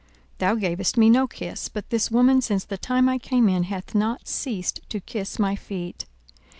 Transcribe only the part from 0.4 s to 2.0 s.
gavest me no kiss: but